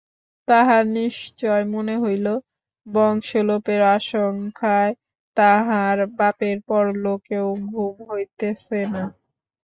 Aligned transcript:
তাহার 0.47 0.83
নিশ্চয় 0.95 1.63
মনে 1.73 1.95
হইল 1.97 2.27
বংশলোপের 2.87 3.81
আশঙ্কায় 3.95 4.93
তাহার 5.37 5.97
বাপের 6.17 6.57
পরলোকেও 6.69 7.47
ঘুম 7.67 7.95
হইতেছে 8.09 8.79
না। 8.93 9.03